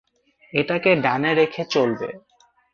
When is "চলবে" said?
1.65-2.09